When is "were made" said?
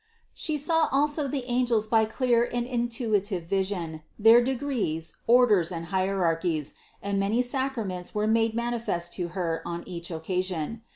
8.15-8.55